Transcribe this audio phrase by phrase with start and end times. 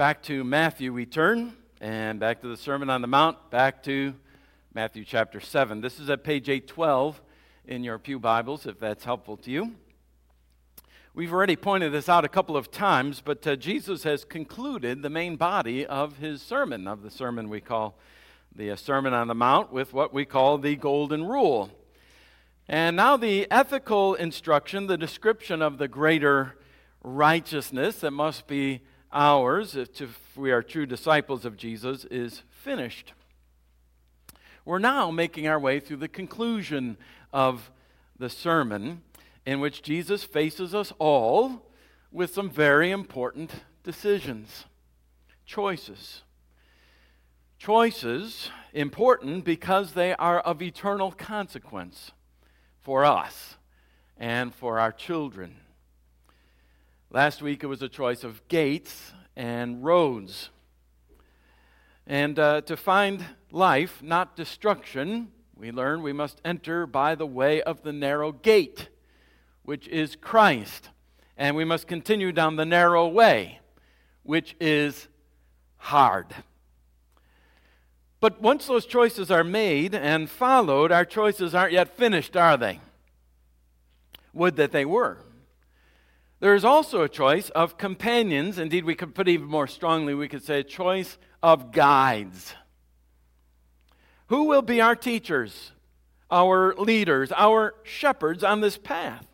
[0.00, 4.14] Back to Matthew we turn, and back to the Sermon on the Mount, back to
[4.72, 5.82] Matthew chapter 7.
[5.82, 7.20] This is at page 812
[7.66, 9.72] in your Pew Bibles, if that's helpful to you.
[11.12, 15.10] We've already pointed this out a couple of times, but uh, Jesus has concluded the
[15.10, 17.98] main body of his sermon, of the sermon we call
[18.56, 21.70] the uh, Sermon on the Mount, with what we call the Golden Rule.
[22.66, 26.56] And now the ethical instruction, the description of the greater
[27.02, 28.80] righteousness that must be
[29.12, 33.12] ours, if we are true disciples of Jesus, is finished.
[34.64, 36.96] We're now making our way through the conclusion
[37.32, 37.70] of
[38.18, 39.02] the sermon,
[39.46, 41.66] in which Jesus faces us all
[42.12, 43.50] with some very important
[43.82, 44.66] decisions,
[45.46, 46.22] choices.
[47.58, 52.12] Choices important because they are of eternal consequence
[52.80, 53.56] for us
[54.16, 55.56] and for our children.
[57.12, 60.50] Last week it was a choice of gates and roads.
[62.06, 67.62] And uh, to find life, not destruction, we learn we must enter by the way
[67.62, 68.90] of the narrow gate,
[69.64, 70.90] which is Christ.
[71.36, 73.58] And we must continue down the narrow way,
[74.22, 75.08] which is
[75.78, 76.26] hard.
[78.20, 82.78] But once those choices are made and followed, our choices aren't yet finished, are they?
[84.32, 85.24] Would that they were.
[86.40, 88.58] There is also a choice of companions.
[88.58, 92.54] Indeed, we could put even more strongly, we could say a choice of guides.
[94.28, 95.72] Who will be our teachers,
[96.30, 99.26] our leaders, our shepherds on this path?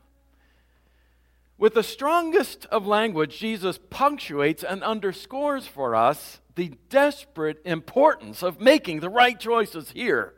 [1.58, 8.60] With the strongest of language, Jesus punctuates and underscores for us the desperate importance of
[8.60, 10.34] making the right choices here,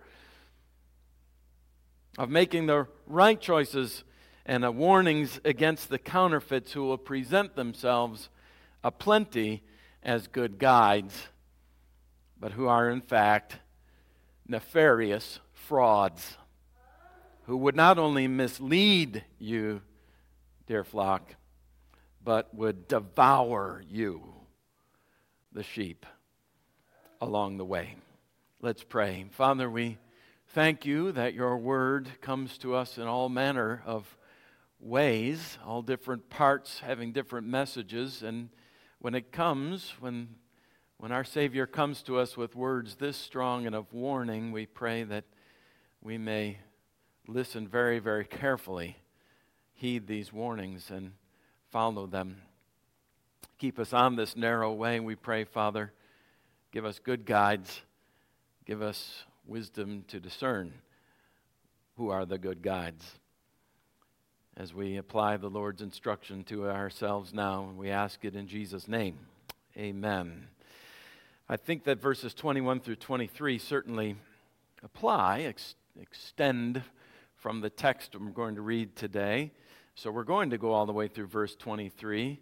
[2.19, 4.05] of making the right choices
[4.49, 8.31] and a warnings against the counterfeits who will present themselves
[8.83, 9.63] aplenty
[10.03, 11.29] as good guides,
[12.41, 13.57] but who are in fact
[14.49, 16.39] nefarious frauds,
[17.43, 19.83] who would not only mislead you,
[20.67, 21.35] dear flock,
[22.25, 24.33] but would devour you,
[25.53, 26.07] the sheep,
[27.21, 27.97] along the way.
[28.63, 29.27] Let's pray.
[29.31, 29.99] Father, we
[30.49, 34.17] thank you that your word comes to us in all manner of
[34.81, 38.23] ways, all different parts having different messages.
[38.23, 38.51] And
[39.01, 40.37] when it comes, when,
[40.99, 45.03] when our Savior comes to us with words this strong and of warning, we pray
[45.05, 45.25] that
[46.01, 46.59] we may
[47.27, 48.97] listen very, very carefully,
[49.75, 51.13] heed these warnings, and
[51.71, 52.43] follow them.
[53.59, 55.93] Keep us on this narrow way, we pray, Father.
[56.71, 57.83] Give us good guides.
[58.65, 60.73] Give us wisdom to discern
[61.97, 63.19] who are the good guides
[64.59, 67.73] as we apply the Lord's instruction to ourselves now.
[67.77, 69.17] We ask it in Jesus' name.
[69.77, 70.49] Amen.
[71.49, 74.17] I think that verses 21 through 23 certainly
[74.83, 76.83] apply, ex- extend
[77.37, 79.53] from the text I'm going to read today.
[79.95, 82.41] So we're going to go all the way through verse 23,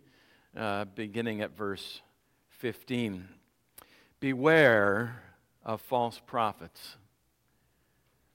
[0.56, 2.00] uh, beginning at verse
[2.48, 3.28] 15.
[4.20, 5.22] Beware
[5.66, 6.96] of false prophets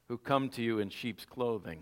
[0.07, 1.81] who come to you in sheep's clothing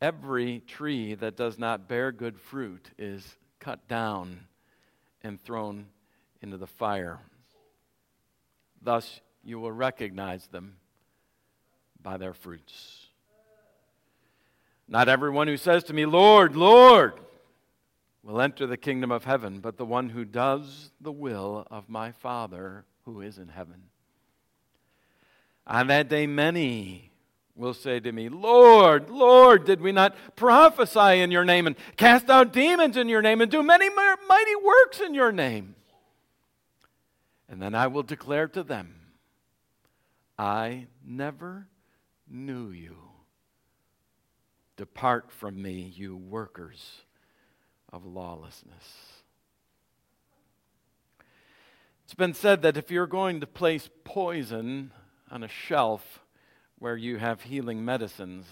[0.00, 4.40] Every tree that does not bear good fruit is cut down
[5.22, 5.86] and thrown
[6.42, 7.20] into the fire.
[8.82, 10.76] Thus, you will recognize them
[12.02, 13.06] by their fruits.
[14.86, 17.14] Not everyone who says to me, Lord, Lord,
[18.22, 22.12] will enter the kingdom of heaven, but the one who does the will of my
[22.12, 23.84] Father who is in heaven.
[25.66, 27.10] On that day, many
[27.56, 32.28] will say to me, Lord, Lord, did we not prophesy in your name and cast
[32.28, 35.74] out demons in your name and do many mighty works in your name?
[37.48, 38.94] And then I will declare to them,
[40.36, 41.68] I never
[42.28, 42.96] knew you.
[44.76, 47.02] Depart from me, you workers
[47.92, 49.22] of lawlessness.
[52.04, 54.90] It's been said that if you're going to place poison
[55.30, 56.20] on a shelf,
[56.78, 58.46] where you have healing medicines,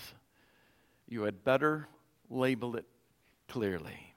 [1.09, 1.89] you had better
[2.31, 2.87] label it
[3.49, 4.15] clearly.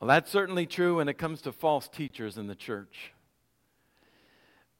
[0.00, 3.12] Well, that's certainly true when it comes to false teachers in the church.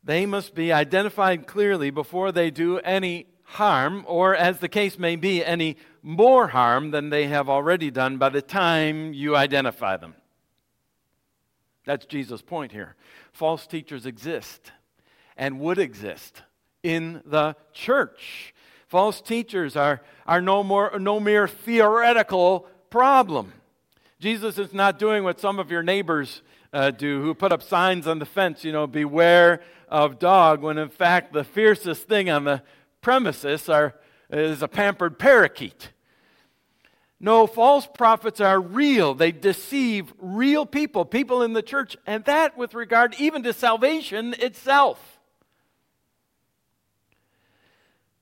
[0.03, 5.17] They must be identified clearly before they do any harm, or as the case may
[5.17, 10.15] be, any more harm than they have already done by the time you identify them.
[11.85, 12.97] That's Jesus' point here.
[13.33, 14.73] False teachers exist
[15.37, 16.43] and would exist
[16.83, 18.55] in the church.
[18.89, 23.53] False teachers are, are no, more, no mere theoretical problem.
[24.19, 26.43] Jesus is not doing what some of your neighbors
[26.73, 30.79] uh, do who put up signs on the fence, you know, beware of dog, when
[30.79, 32.63] in fact the fiercest thing on the
[33.01, 33.95] premises are,
[34.31, 35.91] is a pampered parakeet.
[37.19, 39.15] No, false prophets are real.
[39.15, 44.35] They deceive real people, people in the church, and that with regard even to salvation
[44.39, 45.10] itself.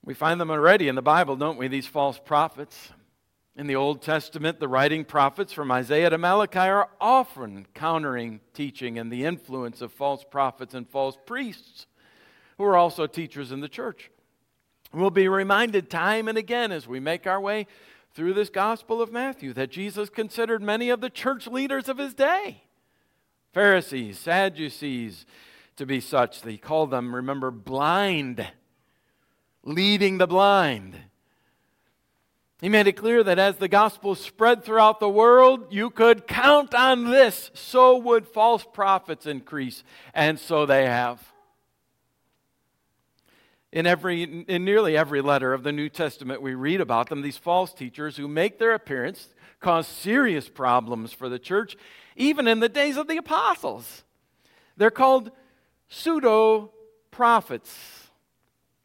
[0.05, 1.69] We find them already in the Bible, don't we?
[1.69, 2.91] These false prophets.
[3.57, 8.99] In the Old Testament, the writing prophets from Isaiah to Malachi are often countering teaching
[8.99, 11.87] and the influence of false prophets and false priests
[12.57, 14.13] who are also teachers in the church.
[14.93, 17.67] We'll be reminded time and again as we make our way
[18.15, 22.15] through this Gospel of Matthew that Jesus considered many of the church leaders of his
[22.15, 22.63] day
[23.53, 25.27] Pharisees, Sadducees
[25.77, 26.43] to be such.
[26.43, 28.47] He called them, remember, blind,
[29.69, 30.97] leading the blind.
[32.61, 36.75] He made it clear that as the gospel spread throughout the world, you could count
[36.75, 37.51] on this.
[37.55, 41.23] So would false prophets increase, and so they have.
[43.71, 47.37] In, every, in nearly every letter of the New Testament, we read about them, these
[47.37, 49.29] false teachers who make their appearance
[49.61, 51.77] cause serious problems for the church,
[52.17, 54.03] even in the days of the apostles.
[54.77, 55.31] They're called
[55.89, 56.73] pseudo
[57.11, 58.08] prophets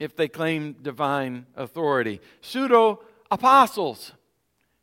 [0.04, 2.20] if they claim divine authority.
[2.42, 3.02] Pseudo
[3.32, 4.12] apostles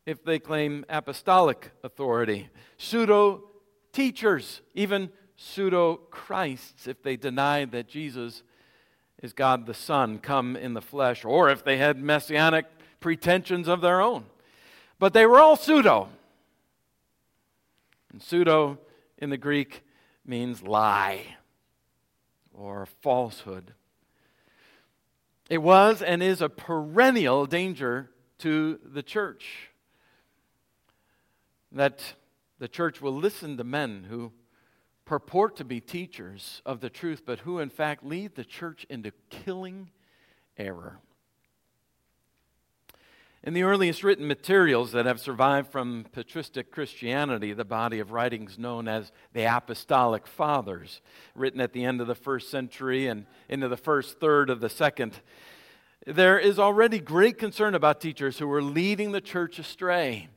[0.06, 3.44] if they claim apostolic authority, pseudo
[3.92, 8.42] teachers, even pseudo Christs if they deny that Jesus
[9.22, 12.64] is God the Son come in the flesh, or if they had messianic
[12.98, 14.24] pretensions of their own.
[14.98, 16.08] But they were all pseudo.
[18.10, 18.78] And pseudo
[19.18, 19.84] in the Greek
[20.24, 21.36] means lie
[22.54, 23.74] or falsehood.
[25.50, 28.08] It was and is a perennial danger
[28.38, 29.70] to the church.
[31.72, 32.14] That
[32.60, 34.30] the church will listen to men who
[35.04, 39.10] purport to be teachers of the truth, but who in fact lead the church into
[39.28, 39.90] killing
[40.56, 41.00] error.
[43.42, 48.58] In the earliest written materials that have survived from patristic Christianity, the body of writings
[48.58, 51.00] known as the Apostolic Fathers,
[51.34, 54.68] written at the end of the first century and into the first third of the
[54.68, 55.20] second,
[56.06, 60.28] there is already great concern about teachers who are leading the church astray.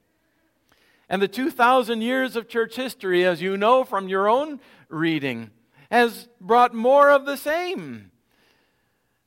[1.10, 5.52] And the 2,000 years of church history, as you know from your own reading,
[5.92, 8.12] has brought more of the same.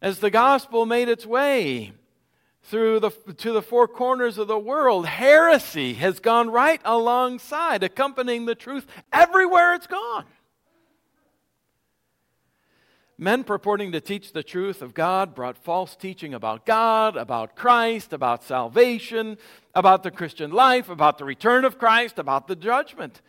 [0.01, 1.93] As the gospel made its way
[2.67, 8.47] through the, to the four corners of the world, heresy has gone right alongside, accompanying
[8.47, 10.25] the truth everywhere it's gone.
[13.19, 18.13] Men purporting to teach the truth of God brought false teaching about God, about Christ,
[18.13, 19.39] about salvation,
[19.75, 23.23] about the Christian life, about the return of Christ, about the judgment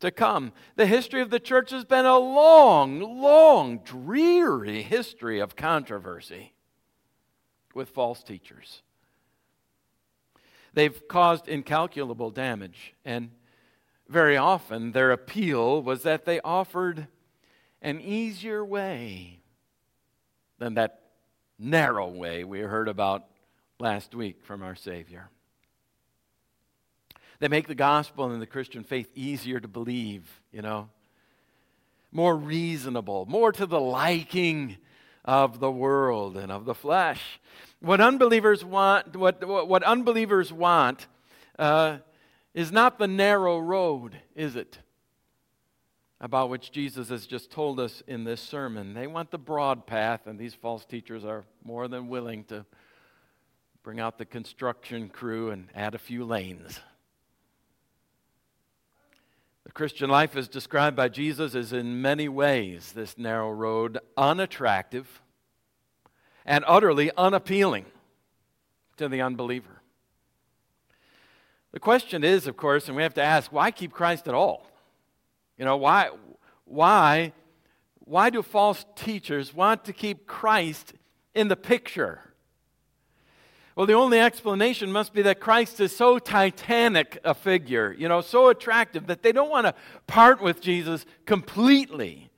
[0.00, 0.52] to come.
[0.76, 6.54] The history of the church has been a long, long, dreary history of controversy
[7.74, 8.82] with false teachers.
[10.74, 13.30] They've caused incalculable damage, and
[14.08, 17.08] very often their appeal was that they offered
[17.82, 19.40] an easier way
[20.58, 21.00] than that
[21.58, 23.26] narrow way we heard about
[23.78, 25.30] last week from our Savior.
[27.40, 30.88] They make the gospel and the Christian faith easier to believe, you know,
[32.10, 34.76] more reasonable, more to the liking
[35.28, 37.38] of the world and of the flesh.
[37.80, 41.06] What unbelievers want, what, what unbelievers want
[41.58, 41.98] uh,
[42.54, 44.78] is not the narrow road, is it?
[46.20, 48.92] about which Jesus has just told us in this sermon.
[48.92, 52.66] They want the broad path, and these false teachers are more than willing to
[53.84, 56.80] bring out the construction crew and add a few lanes.
[59.68, 65.20] The Christian life is described by Jesus as in many ways this narrow road unattractive
[66.46, 67.84] and utterly unappealing
[68.96, 69.82] to the unbeliever.
[71.72, 74.66] The question is, of course, and we have to ask, why keep Christ at all?
[75.58, 76.12] You know, why,
[76.64, 77.34] why,
[77.98, 80.94] why do false teachers want to keep Christ
[81.34, 82.27] in the picture?
[83.78, 88.20] Well, the only explanation must be that Christ is so titanic a figure, you know,
[88.20, 89.74] so attractive that they don't want to
[90.08, 92.28] part with Jesus completely.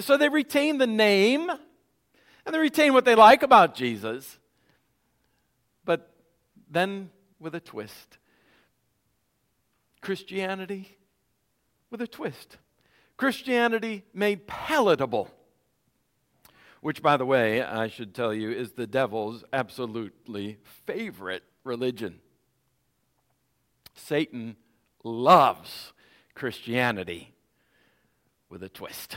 [0.00, 4.38] So they retain the name and they retain what they like about Jesus,
[5.86, 6.12] but
[6.70, 7.08] then
[7.40, 8.18] with a twist.
[10.02, 10.98] Christianity
[11.88, 12.58] with a twist.
[13.16, 15.30] Christianity made palatable
[16.86, 22.20] which, by the way, I should tell you, is the devil's absolutely favorite religion.
[23.92, 24.54] Satan
[25.02, 25.92] loves
[26.36, 27.34] Christianity
[28.48, 29.16] with a twist.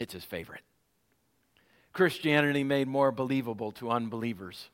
[0.00, 0.64] It's his favorite.
[1.92, 4.68] Christianity made more believable to unbelievers,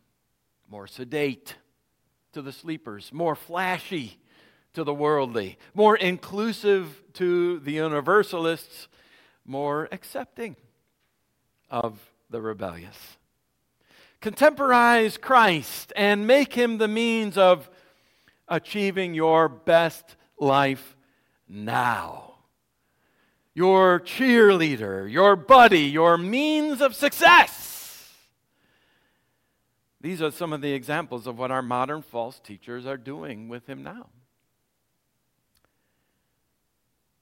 [0.70, 1.56] more sedate
[2.32, 4.18] to the sleepers, more flashy
[4.72, 8.88] to the worldly, more inclusive to the universalists,
[9.44, 10.56] more accepting
[11.70, 11.98] of
[12.30, 13.16] the rebellious.
[14.20, 17.70] Contemporize Christ and make him the means of
[18.48, 20.96] achieving your best life
[21.48, 22.34] now.
[23.54, 28.12] Your cheerleader, your buddy, your means of success.
[30.00, 33.66] These are some of the examples of what our modern false teachers are doing with
[33.66, 34.08] him now.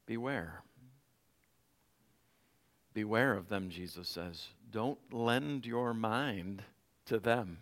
[0.07, 0.63] Beware.
[2.95, 4.47] Beware of them, Jesus says.
[4.71, 6.63] Don't lend your mind
[7.07, 7.59] to them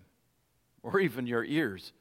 [0.82, 1.92] or even your ears.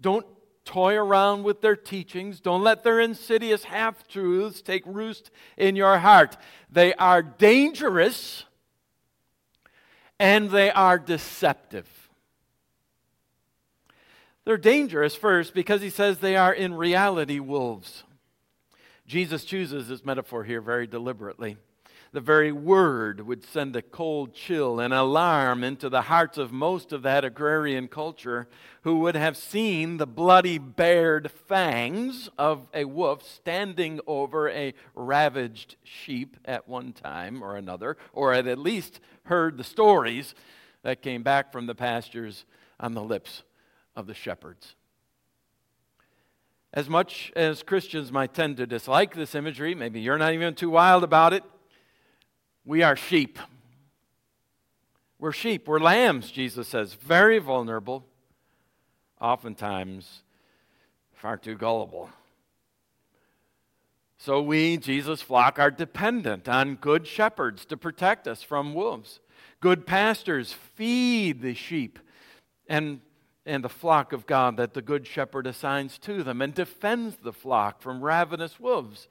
[0.00, 0.26] Don't
[0.64, 2.40] toy around with their teachings.
[2.40, 6.36] Don't let their insidious half truths take roost in your heart.
[6.70, 8.44] They are dangerous
[10.18, 11.88] and they are deceptive.
[14.44, 18.04] They're dangerous first because he says they are in reality wolves.
[19.06, 21.56] Jesus chooses this metaphor here very deliberately.
[22.12, 26.92] The very word would send a cold chill and alarm into the hearts of most
[26.92, 28.48] of that agrarian culture
[28.82, 35.76] who would have seen the bloody bared fangs of a wolf standing over a ravaged
[35.82, 40.34] sheep at one time or another, or had at least heard the stories
[40.82, 42.44] that came back from the pastures
[42.78, 43.42] on the lips
[43.96, 44.76] of the shepherds.
[46.72, 50.70] As much as Christians might tend to dislike this imagery, maybe you're not even too
[50.70, 51.42] wild about it,
[52.66, 53.38] we are sheep.
[55.18, 55.66] We're sheep.
[55.66, 56.92] We're lambs, Jesus says.
[56.94, 58.04] Very vulnerable,
[59.20, 60.22] oftentimes
[61.14, 62.10] far too gullible.
[64.18, 69.20] So we, Jesus' flock, are dependent on good shepherds to protect us from wolves.
[69.60, 71.98] Good pastors feed the sheep
[72.68, 73.00] and,
[73.44, 77.32] and the flock of God that the good shepherd assigns to them and defends the
[77.32, 79.08] flock from ravenous wolves.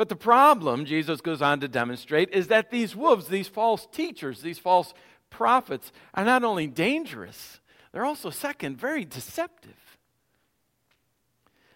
[0.00, 4.40] But the problem, Jesus goes on to demonstrate, is that these wolves, these false teachers,
[4.40, 4.94] these false
[5.28, 7.60] prophets, are not only dangerous,
[7.92, 9.98] they're also, second, very deceptive.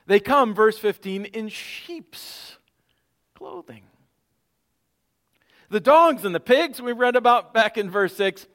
[0.07, 2.57] They come, verse 15, in sheep's
[3.35, 3.83] clothing.
[5.69, 8.47] The dogs and the pigs we read about back in verse 6,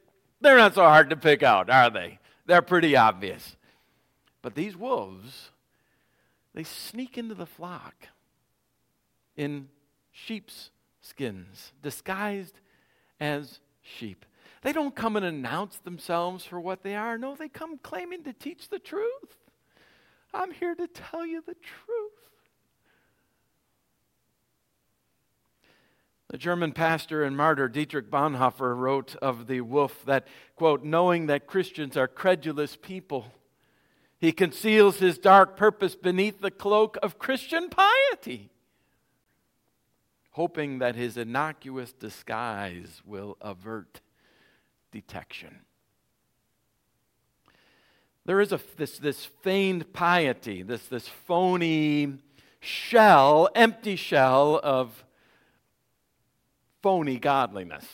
[0.42, 2.18] they're not so hard to pick out, are they?
[2.48, 3.56] They're pretty obvious.
[4.42, 5.52] But these wolves,
[6.56, 8.08] they sneak into the flock
[9.40, 9.70] in
[10.12, 10.70] sheep's
[11.00, 12.60] skins, disguised
[13.22, 14.26] as sheep.
[14.64, 17.18] They don't come and announce themselves for what they are.
[17.18, 19.38] No, they come claiming to teach the truth.
[20.34, 22.12] I'm here to tell you the truth.
[26.28, 30.28] The German pastor and martyr Dietrich Bonhoeffer wrote of the wolf that,
[30.58, 33.32] quote, knowing that Christians are credulous people,
[34.20, 38.52] he conceals his dark purpose beneath the cloak of Christian piety
[40.32, 44.02] hoping that his innocuous disguise will avert
[44.92, 45.60] detection.
[48.26, 52.20] There is a, this, this feigned piety, this, this phony
[52.60, 55.04] shell, empty shell of
[56.82, 57.86] phony godliness.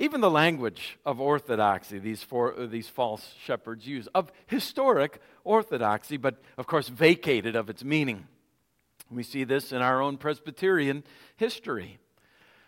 [0.00, 6.40] Even the language of orthodoxy, these, four, these false shepherds use, of historic orthodoxy, but
[6.56, 8.26] of course vacated of its meaning.
[9.10, 11.04] We see this in our own Presbyterian
[11.36, 11.98] history.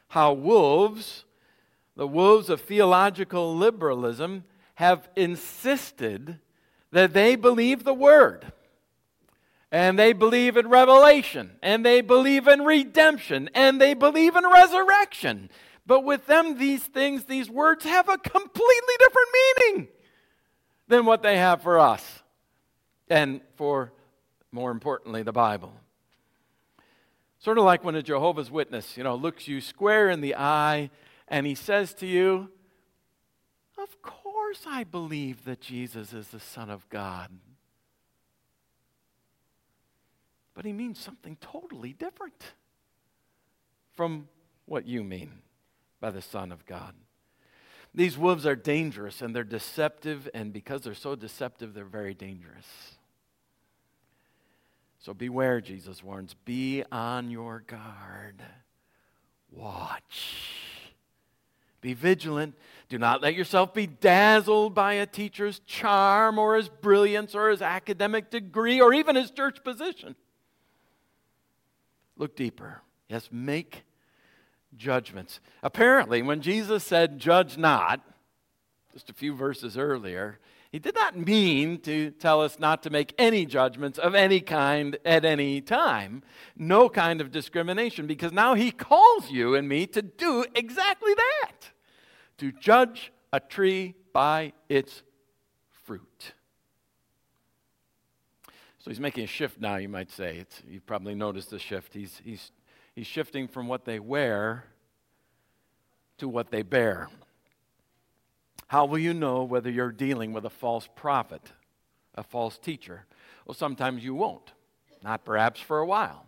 [0.09, 1.25] How wolves,
[1.97, 4.45] the wolves of theological liberalism,
[4.75, 6.39] have insisted
[6.93, 8.53] that they believe the Word.
[9.73, 11.53] And they believe in revelation.
[11.63, 13.51] And they believe in redemption.
[13.55, 15.51] And they believe in resurrection.
[15.87, 19.89] But with them, these things, these words have a completely different meaning
[20.89, 22.23] than what they have for us.
[23.09, 23.93] And for,
[24.51, 25.73] more importantly, the Bible.
[27.41, 30.91] Sort of like when a Jehovah's Witness, you know, looks you square in the eye
[31.27, 32.51] and he says to you,
[33.79, 37.31] Of course, I believe that Jesus is the Son of God.
[40.55, 42.53] But he means something totally different
[43.95, 44.29] from
[44.67, 45.39] what you mean
[45.99, 46.95] by the Son of God.
[47.95, 52.67] These wolves are dangerous and they're deceptive, and because they're so deceptive, they're very dangerous.
[55.01, 56.35] So beware, Jesus warns.
[56.45, 58.43] Be on your guard.
[59.51, 60.53] Watch.
[61.81, 62.55] Be vigilant.
[62.91, 67.63] Do not let yourself be dazzled by a teacher's charm or his brilliance or his
[67.63, 70.15] academic degree or even his church position.
[72.19, 72.83] Look deeper.
[73.09, 73.85] Yes, make
[74.77, 75.41] judgments.
[75.63, 78.01] Apparently, when Jesus said, Judge not,
[78.93, 80.39] just a few verses earlier,
[80.71, 84.97] he did not mean to tell us not to make any judgments of any kind
[85.05, 86.23] at any time.
[86.57, 91.71] No kind of discrimination, because now he calls you and me to do exactly that
[92.39, 95.03] to judge a tree by its
[95.85, 96.35] fruit.
[98.79, 100.39] So he's making a shift now, you might say.
[100.39, 101.93] It's, you probably noticed the shift.
[101.93, 102.53] He's, he's,
[102.95, 104.65] he's shifting from what they wear
[106.19, 107.09] to what they bear.
[108.71, 111.51] How will you know whether you're dealing with a false prophet,
[112.15, 113.05] a false teacher?
[113.45, 114.53] Well, sometimes you won't,
[115.03, 116.25] not perhaps for a while.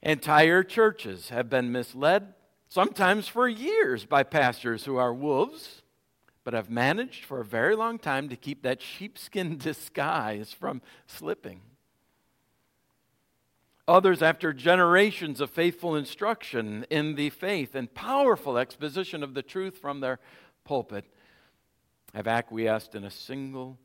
[0.00, 2.34] Entire churches have been misled,
[2.68, 5.82] sometimes for years, by pastors who are wolves,
[6.44, 11.62] but have managed for a very long time to keep that sheepskin disguise from slipping.
[13.88, 19.78] Others, after generations of faithful instruction in the faith and powerful exposition of the truth
[19.78, 20.20] from their
[20.64, 21.06] pulpit,
[22.16, 23.78] have acquiesced in a single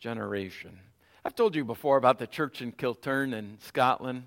[0.00, 0.76] generation.
[1.24, 4.24] I've told you before about the church in Kilturn in Scotland,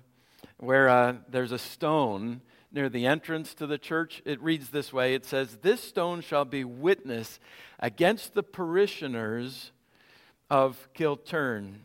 [0.56, 2.40] where uh, there's a stone
[2.72, 4.22] near the entrance to the church.
[4.24, 7.38] It reads this way It says, This stone shall be witness
[7.78, 9.72] against the parishioners
[10.48, 11.80] of Kilturn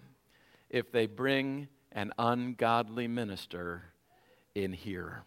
[0.70, 3.84] if they bring an ungodly minister
[4.56, 5.26] in here.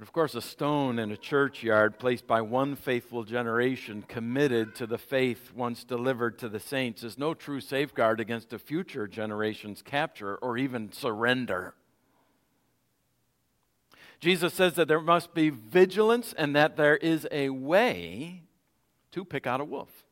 [0.00, 4.86] But of course, a stone in a churchyard placed by one faithful generation committed to
[4.86, 9.82] the faith once delivered to the saints is no true safeguard against a future generation's
[9.82, 11.74] capture or even surrender.
[14.20, 18.44] Jesus says that there must be vigilance and that there is a way
[19.12, 20.06] to pick out a wolf.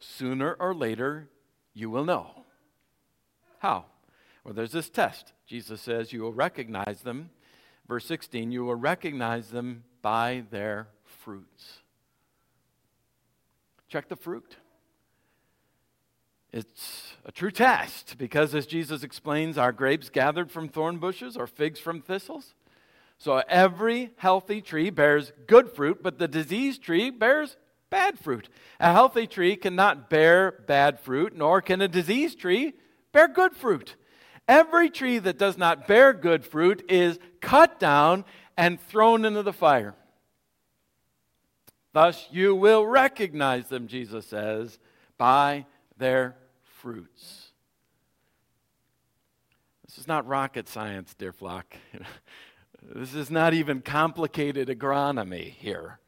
[0.00, 1.28] Sooner or later,
[1.74, 2.44] you will know.
[3.60, 3.84] How?
[4.42, 5.32] Well, there's this test.
[5.46, 7.30] Jesus says you will recognize them
[7.92, 11.80] Verse 16, you will recognize them by their fruits.
[13.86, 14.56] Check the fruit.
[16.54, 21.46] It's a true test because, as Jesus explains, are grapes gathered from thorn bushes or
[21.46, 22.54] figs from thistles?
[23.18, 27.58] So every healthy tree bears good fruit, but the diseased tree bears
[27.90, 28.48] bad fruit.
[28.80, 32.72] A healthy tree cannot bear bad fruit, nor can a diseased tree
[33.12, 33.96] bear good fruit.
[34.48, 38.24] Every tree that does not bear good fruit is cut down
[38.56, 39.94] and thrown into the fire.
[41.92, 44.78] Thus you will recognize them, Jesus says,
[45.18, 45.66] by
[45.98, 47.50] their fruits.
[49.86, 51.76] This is not rocket science, dear flock.
[52.82, 55.98] this is not even complicated agronomy here.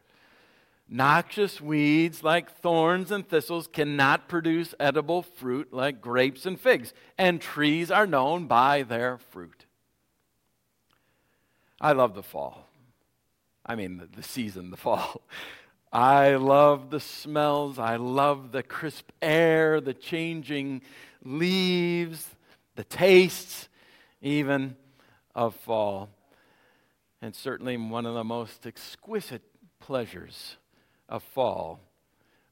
[0.96, 7.40] Noxious weeds like thorns and thistles cannot produce edible fruit like grapes and figs, and
[7.40, 9.66] trees are known by their fruit.
[11.80, 12.68] I love the fall.
[13.66, 15.22] I mean, the, season, the fall.
[15.92, 17.76] I love the smells.
[17.76, 20.82] I love the crisp air, the changing
[21.24, 22.36] leaves,
[22.76, 23.68] the tastes,
[24.22, 24.76] even
[25.34, 26.10] of fall.
[27.20, 29.42] And certainly one of the most exquisite
[29.80, 30.56] pleasures
[31.08, 31.80] of fall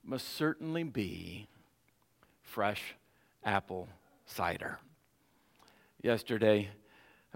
[0.05, 1.47] must certainly be
[2.43, 2.95] fresh
[3.45, 3.89] apple
[4.27, 4.79] cider.
[6.03, 6.69] Yesterday,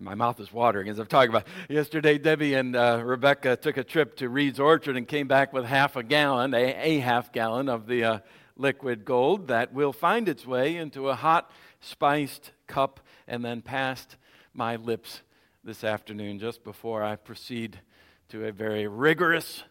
[0.01, 1.47] my mouth is watering as I'm talking about.
[1.69, 5.65] Yesterday, Debbie and uh, Rebecca took a trip to Reid's Orchard and came back with
[5.65, 8.19] half a gallon, a, a half gallon of the uh,
[8.57, 11.51] liquid gold that will find its way into a hot,
[11.81, 14.17] spiced cup and then past
[14.53, 15.23] my lips
[15.65, 17.81] this afternoon just before I proceed
[18.29, 19.63] to a very rigorous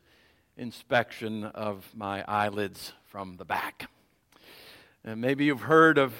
[0.58, 3.90] inspection of my eyelids from the back.
[5.04, 6.14] And maybe you've heard of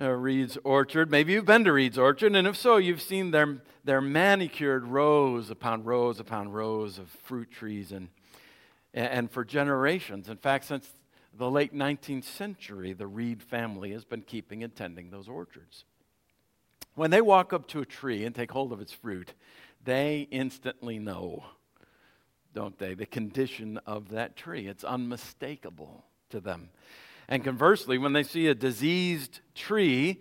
[0.00, 1.10] uh, Reid's Orchard.
[1.10, 5.50] Maybe you've been to Reid's Orchard, and if so, you've seen their, their manicured rows
[5.50, 8.08] upon rows upon rows of fruit trees and,
[8.94, 10.28] and for generations.
[10.28, 10.88] In fact, since
[11.36, 15.84] the late 19th century, the Reid family has been keeping and tending those orchards.
[16.94, 19.32] When they walk up to a tree and take hold of its fruit,
[19.84, 21.44] they instantly know
[22.54, 22.94] don't they?
[22.94, 24.66] The condition of that tree.
[24.66, 26.70] It's unmistakable to them.
[27.28, 30.20] And conversely, when they see a diseased tree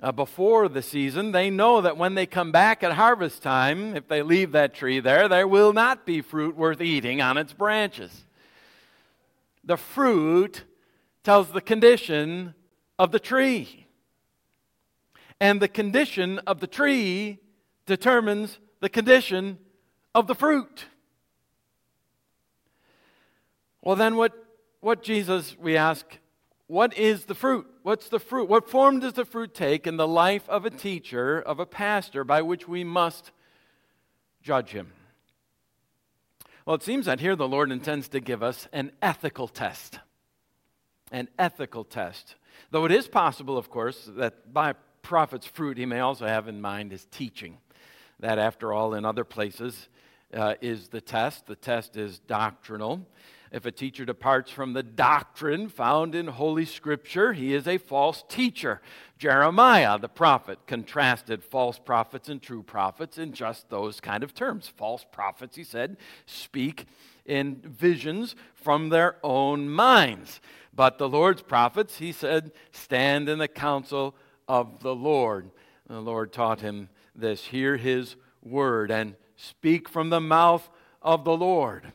[0.00, 4.08] uh, before the season, they know that when they come back at harvest time, if
[4.08, 8.24] they leave that tree there, there will not be fruit worth eating on its branches.
[9.62, 10.64] The fruit
[11.22, 12.54] tells the condition
[12.98, 13.86] of the tree.
[15.40, 17.38] And the condition of the tree
[17.86, 19.58] determines the condition
[20.14, 20.86] of the fruit.
[23.82, 24.32] Well, then, what,
[24.80, 26.06] what Jesus, we ask,
[26.68, 27.66] what is the fruit?
[27.82, 28.48] What's the fruit?
[28.48, 32.22] What form does the fruit take in the life of a teacher, of a pastor,
[32.22, 33.32] by which we must
[34.40, 34.92] judge him?
[36.64, 39.98] Well, it seems that here the Lord intends to give us an ethical test.
[41.10, 42.36] An ethical test.
[42.70, 46.60] Though it is possible, of course, that by prophet's fruit he may also have in
[46.60, 47.58] mind his teaching.
[48.20, 49.88] That, after all, in other places
[50.32, 51.46] uh, is the test.
[51.46, 53.08] The test is doctrinal.
[53.52, 58.24] If a teacher departs from the doctrine found in Holy Scripture, he is a false
[58.26, 58.80] teacher.
[59.18, 64.68] Jeremiah, the prophet, contrasted false prophets and true prophets in just those kind of terms.
[64.68, 66.86] False prophets, he said, speak
[67.26, 70.40] in visions from their own minds.
[70.74, 74.16] But the Lord's prophets, he said, stand in the counsel
[74.48, 75.50] of the Lord.
[75.88, 80.70] The Lord taught him this hear his word and speak from the mouth
[81.02, 81.92] of the Lord.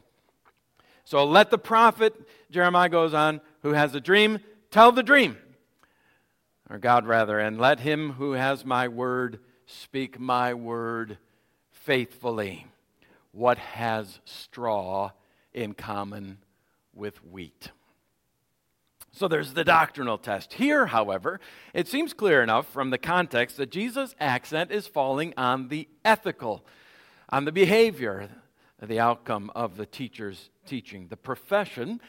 [1.08, 2.14] So let the prophet,
[2.52, 4.40] Jeremiah goes on, who has a dream,
[4.72, 5.38] tell the dream.
[6.70, 11.18] Or God, rather, and let him who has my word speak my word
[11.72, 12.68] faithfully.
[13.32, 15.12] What has straw
[15.54, 16.40] in common
[16.94, 17.72] with wheat?
[19.14, 20.56] So there's the doctrinal test.
[20.56, 21.40] Here, however,
[21.74, 26.66] it seems clear enough from the context that Jesus' accent is falling on the ethical,
[27.30, 28.28] on the behavior,
[28.82, 31.08] the outcome of the teacher's teaching.
[31.08, 32.00] The profession,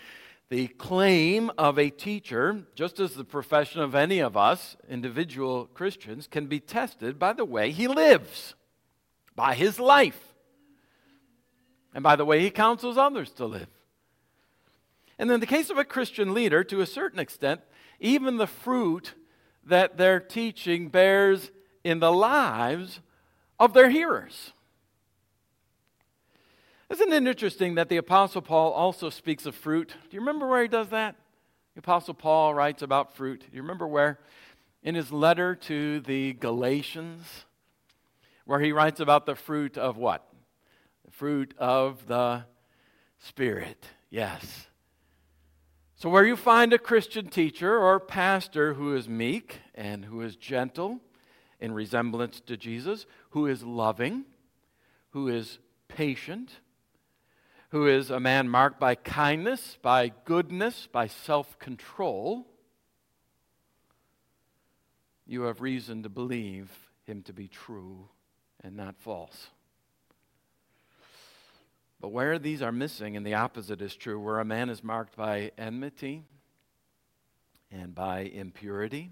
[0.51, 6.27] the claim of a teacher, just as the profession of any of us, individual Christians,
[6.27, 8.55] can be tested by the way he lives,
[9.35, 10.35] by his life,
[11.95, 13.69] and by the way he counsels others to live.
[15.19, 17.61] And in the case of a Christian leader, to a certain extent,
[18.01, 19.15] even the fruit
[19.65, 21.51] that their teaching bears
[21.85, 23.01] in the lives
[23.59, 24.53] of their hearers.
[26.91, 29.89] Isn't it interesting that the Apostle Paul also speaks of fruit?
[29.89, 31.17] Do you remember where he does that?
[31.75, 33.41] The Apostle Paul writes about fruit.
[33.41, 34.19] Do you remember where?
[34.83, 37.45] In his letter to the Galatians,
[38.47, 40.27] where he writes about the fruit of what?
[41.05, 42.45] The fruit of the
[43.19, 43.85] Spirit.
[44.09, 44.69] Yes.
[45.97, 50.37] So, where you find a Christian teacher or pastor who is meek and who is
[50.37, 51.01] gentle
[51.61, 54.25] in resemblance to Jesus, who is loving,
[55.11, 56.61] who is patient,
[57.71, 62.47] who is a man marked by kindness, by goodness, by self control,
[65.27, 66.71] you have reason to believe
[67.05, 68.09] him to be true
[68.63, 69.49] and not false.
[72.01, 75.17] But where these are missing, and the opposite is true, where a man is marked
[75.17, 76.25] by enmity
[77.71, 79.11] and by impurity,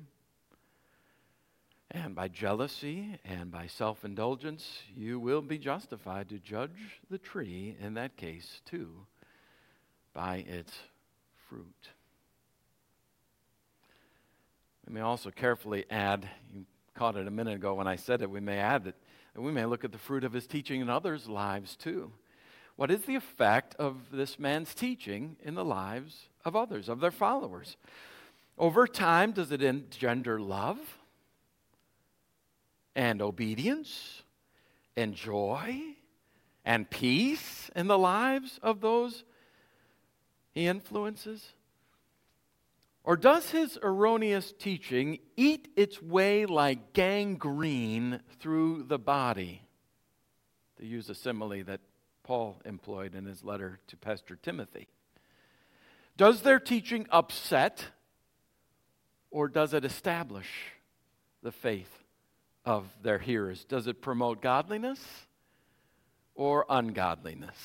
[1.90, 7.77] and by jealousy and by self indulgence, you will be justified to judge the tree,
[7.81, 8.90] in that case, too,
[10.12, 10.72] by its
[11.49, 11.90] fruit.
[14.87, 18.31] We may also carefully add, you caught it a minute ago when I said it,
[18.31, 18.94] we may add that,
[19.35, 22.12] that we may look at the fruit of his teaching in others' lives too.
[22.77, 27.11] What is the effect of this man's teaching in the lives of others, of their
[27.11, 27.77] followers?
[28.59, 30.79] Over time, does it engender love?
[32.96, 34.22] And obedience
[34.96, 35.78] and joy
[36.64, 39.22] and peace in the lives of those
[40.52, 41.52] he influences?
[43.04, 49.62] Or does his erroneous teaching eat its way like gangrene through the body?
[50.78, 51.80] To use a simile that
[52.24, 54.88] Paul employed in his letter to Pastor Timothy.
[56.16, 57.88] Does their teaching upset
[59.30, 60.48] or does it establish
[61.42, 62.06] the faith
[62.66, 63.64] of their hearers?
[63.64, 65.00] Does it promote godliness
[66.35, 67.57] or ungodliness?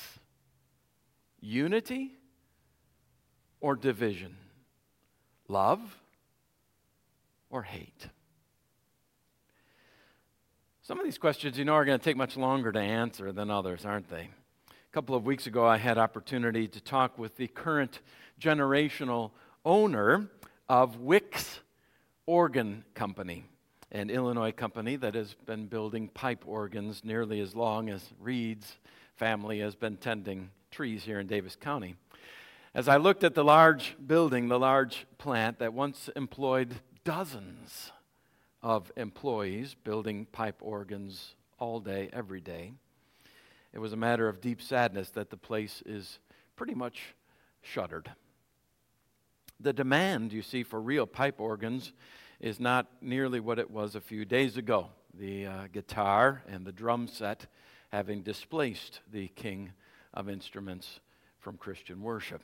[1.40, 2.12] Unity
[3.60, 4.36] or division?
[5.48, 5.80] Love
[7.50, 8.06] or hate?
[10.82, 13.50] Some of these questions, you know, are going to take much longer to answer than
[13.50, 14.30] others, aren't they?
[14.68, 18.00] A couple of weeks ago, I had opportunity to talk with the current
[18.40, 19.32] generational
[19.64, 20.28] owner
[20.68, 21.60] of Wicks
[22.26, 23.44] Organ Company
[23.92, 28.78] an Illinois company that has been building pipe organs nearly as long as Reid's
[29.16, 31.94] family has been tending trees here in Daviess County.
[32.74, 36.74] As I looked at the large building, the large plant that once employed
[37.04, 37.92] dozens
[38.62, 42.72] of employees building pipe organs all day, every day,
[43.74, 46.18] it was a matter of deep sadness that the place is
[46.56, 47.14] pretty much
[47.60, 48.10] shuttered.
[49.60, 51.92] The demand, you see, for real pipe organs
[52.42, 54.88] is not nearly what it was a few days ago.
[55.14, 57.46] The uh, guitar and the drum set
[57.92, 59.70] having displaced the king
[60.12, 61.00] of instruments
[61.38, 62.42] from Christian worship.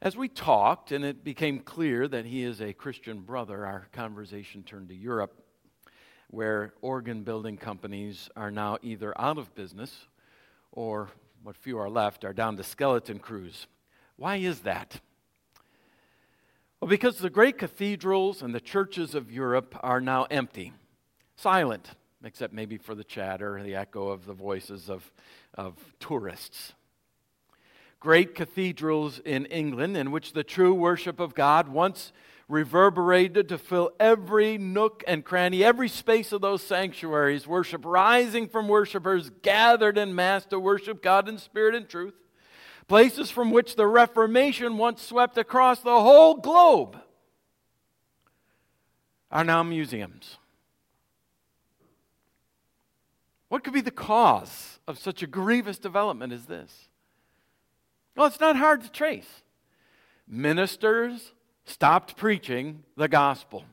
[0.00, 4.62] As we talked, and it became clear that he is a Christian brother, our conversation
[4.62, 5.42] turned to Europe,
[6.28, 10.06] where organ building companies are now either out of business
[10.70, 11.08] or
[11.42, 13.66] what few are left are down to skeleton crews.
[14.16, 15.00] Why is that?
[16.86, 20.72] Well, because the great cathedrals and the churches of Europe are now empty,
[21.34, 21.90] silent,
[22.22, 25.10] except maybe for the chatter, the echo of the voices of,
[25.54, 26.74] of tourists.
[27.98, 32.12] Great cathedrals in England, in which the true worship of God once
[32.48, 38.68] reverberated to fill every nook and cranny, every space of those sanctuaries, worship rising from
[38.68, 42.14] worshipers gathered in mass to worship God in spirit and truth
[42.88, 46.98] places from which the Reformation once swept across the whole globe,
[49.30, 50.38] are now museums.
[53.48, 56.88] What could be the cause of such a grievous development as this?
[58.16, 59.42] Well, it's not hard to trace.
[60.26, 61.32] Ministers
[61.64, 63.64] stopped preaching the gospel.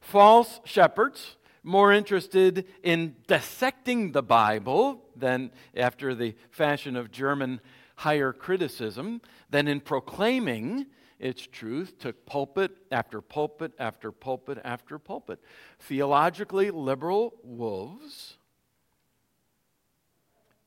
[0.00, 7.60] False shepherds, more interested in dissecting the Bible than after the fashion of German
[7.96, 10.86] higher criticism than in proclaiming
[11.18, 15.40] its truth, took pulpit after pulpit after pulpit after pulpit.
[15.78, 18.36] Theologically liberal wolves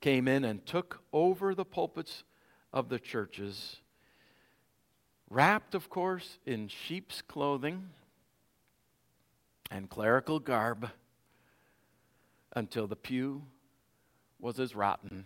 [0.01, 2.23] came in and took over the pulpits
[2.73, 3.77] of the churches,
[5.29, 7.89] wrapped, of course, in sheep's clothing
[9.69, 10.89] and clerical garb
[12.55, 13.43] until the pew
[14.39, 15.25] was as rotten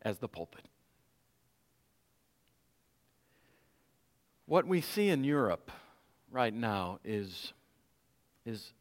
[0.00, 0.64] as the pulpit.
[4.46, 5.72] What we see in Europe
[6.30, 7.52] right now is,
[8.44, 8.72] is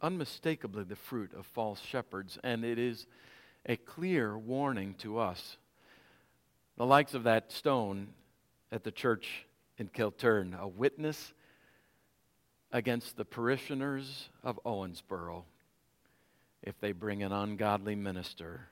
[0.00, 3.08] unmistakably the fruit of false shepherds, and it is
[3.66, 5.56] a clear warning to us.
[6.76, 8.08] The likes of that stone
[8.70, 9.46] at the church
[9.76, 11.34] in Kilturn, a witness
[12.70, 15.42] against the parishioners of Owensboro
[16.62, 18.68] if they bring an ungodly minister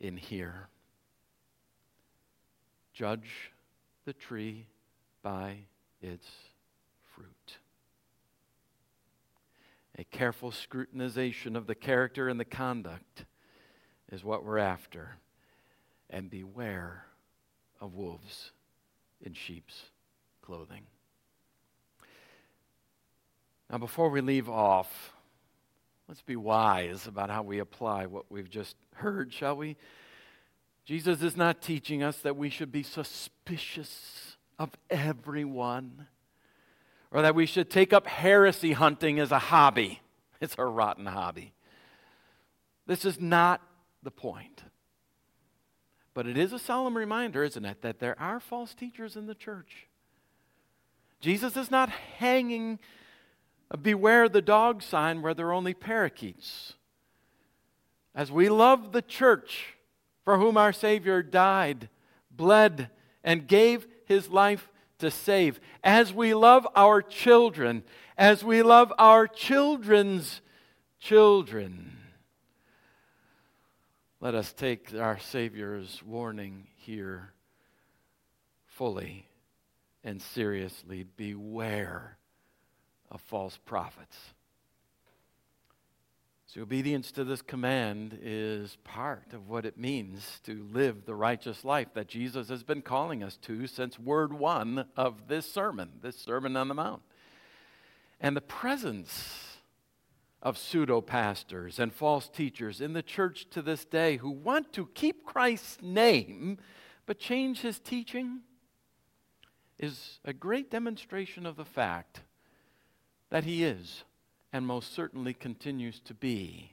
[0.00, 0.68] in here.
[2.92, 3.52] Judge
[4.04, 4.66] the tree
[5.28, 5.58] by
[6.00, 6.26] its
[7.14, 7.58] fruit.
[9.98, 13.26] A careful scrutinization of the character and the conduct
[14.10, 15.16] is what we're after.
[16.08, 17.04] And beware
[17.78, 18.52] of wolves
[19.20, 19.82] in sheep's
[20.40, 20.86] clothing.
[23.70, 25.12] Now, before we leave off,
[26.08, 29.76] let's be wise about how we apply what we've just heard, shall we?
[30.86, 34.27] Jesus is not teaching us that we should be suspicious
[34.58, 36.06] of everyone.
[37.10, 40.00] Or that we should take up heresy hunting as a hobby.
[40.40, 41.52] It's a rotten hobby.
[42.86, 43.60] This is not
[44.04, 44.62] the point.
[46.14, 49.34] But it is a solemn reminder, isn't it, that there are false teachers in the
[49.34, 49.88] church.
[51.20, 52.78] Jesus is not hanging
[53.70, 56.74] a beware the dog sign where there are only parakeets.
[58.14, 59.74] As we love the church
[60.24, 61.88] for whom our Savior died,
[62.30, 62.90] bled,
[63.22, 64.68] and gave his life
[64.98, 65.60] to save.
[65.84, 67.84] As we love our children,
[68.16, 70.40] as we love our children's
[70.98, 71.96] children,
[74.20, 77.32] let us take our Savior's warning here
[78.66, 79.28] fully
[80.02, 81.04] and seriously.
[81.16, 82.16] Beware
[83.10, 84.16] of false prophets.
[86.50, 91.62] So, obedience to this command is part of what it means to live the righteous
[91.62, 96.16] life that Jesus has been calling us to since word one of this sermon, this
[96.16, 97.02] Sermon on the Mount.
[98.18, 99.58] And the presence
[100.40, 104.88] of pseudo pastors and false teachers in the church to this day who want to
[104.94, 106.56] keep Christ's name
[107.04, 108.40] but change his teaching
[109.78, 112.22] is a great demonstration of the fact
[113.28, 114.04] that he is
[114.52, 116.72] and most certainly continues to be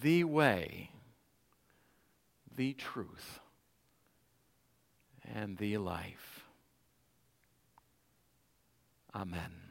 [0.00, 0.90] the way,
[2.56, 3.40] the truth,
[5.34, 6.44] and the life.
[9.14, 9.67] Amen.